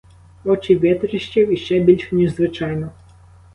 Очі 0.43 0.75
витріщив 0.75 1.53
іще 1.53 1.79
більше, 1.79 2.15
ніж 2.15 2.35
звичайно. 2.35 2.91